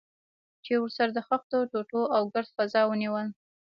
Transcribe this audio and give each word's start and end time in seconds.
چې 0.63 0.73
ورسره 0.83 1.11
د 1.13 1.19
خښتو 1.27 1.57
ټوټو 1.71 2.01
او 2.15 2.21
ګرد 2.33 2.49
فضا 2.57 2.81
ونیول. 2.87 3.27